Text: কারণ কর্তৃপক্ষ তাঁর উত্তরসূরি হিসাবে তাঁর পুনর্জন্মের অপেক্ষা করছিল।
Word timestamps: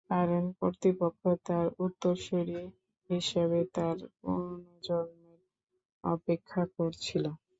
কারণ 0.09 0.43
কর্তৃপক্ষ 0.59 1.19
তাঁর 1.47 1.65
উত্তরসূরি 1.85 2.59
হিসাবে 3.09 3.59
তাঁর 3.75 3.97
পুনর্জন্মের 4.17 5.41
অপেক্ষা 6.03 6.61
করছিল। 6.75 7.25